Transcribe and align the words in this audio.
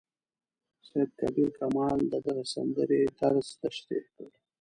سید 0.87 1.09
کبیر 1.19 1.49
کمال 1.59 1.99
د 2.07 2.13
دغې 2.25 2.41
سندرې 2.53 3.01
طرز 3.19 3.47
تشریح 3.61 4.05
کړ. 4.15 4.29